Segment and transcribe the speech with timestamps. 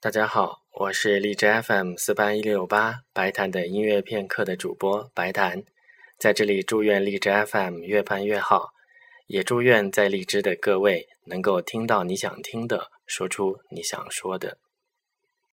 [0.00, 5.64] 大家好，我是荔枝 FM 四八一六八白谈的音乐片刻的主播白谈，
[6.16, 8.68] 在这里祝愿荔枝 FM 越办越好，
[9.26, 14.58] 也祝愿在荔枝的各位能够听到你想听的，说出你想说的。